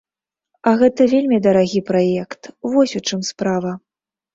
А 0.71 0.73
гэта 0.79 1.01
вельмі 1.13 1.39
дарагі 1.49 1.85
праект, 1.93 2.53
вось 2.73 2.97
у 3.05 3.07
чым 3.07 3.21
справа! 3.33 3.81